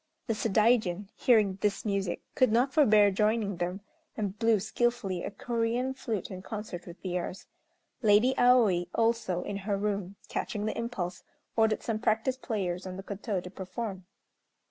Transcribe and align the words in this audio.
The 0.25 0.33
Sadaijin, 0.33 1.09
hearing 1.15 1.59
this 1.61 1.85
music, 1.85 2.23
could 2.33 2.51
not 2.51 2.73
forbear 2.73 3.11
joining 3.11 3.57
them, 3.57 3.81
and 4.17 4.35
blew 4.39 4.59
skilfully 4.59 5.23
a 5.23 5.29
Corean 5.29 5.93
flute 5.93 6.31
in 6.31 6.41
concert 6.41 6.87
with 6.87 6.99
theirs. 7.03 7.45
Lady 8.01 8.35
Aoi, 8.35 8.87
also, 8.95 9.43
in 9.43 9.57
her 9.57 9.77
room, 9.77 10.15
catching 10.27 10.65
the 10.65 10.75
impulse, 10.75 11.21
ordered 11.55 11.83
some 11.83 11.99
practised 11.99 12.41
players 12.41 12.87
on 12.87 12.97
the 12.97 13.03
koto 13.03 13.41
to 13.41 13.51
perform. 13.51 14.07